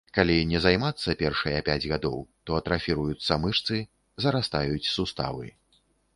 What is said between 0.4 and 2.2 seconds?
не займацца першыя пяць гадоў,